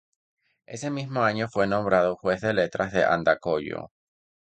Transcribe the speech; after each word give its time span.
Ese 0.65 0.89
mismo 0.89 1.21
año 1.21 1.47
fue 1.47 1.67
nombrado 1.67 2.15
juez 2.15 2.41
de 2.41 2.55
letras 2.55 2.91
de 2.91 3.05
Andacollo. 3.05 3.91